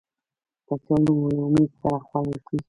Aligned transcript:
کچالو 0.67 1.15
له 1.35 1.41
امید 1.47 1.71
سره 1.79 1.99
خوړل 2.07 2.37
کېږي 2.47 2.59